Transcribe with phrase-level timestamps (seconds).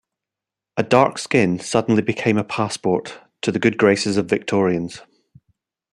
[0.77, 5.03] A dark skin suddenly became a passport to the good graces of Victorians.